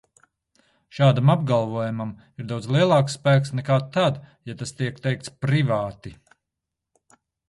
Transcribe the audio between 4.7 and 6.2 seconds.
tiek teikts privāti.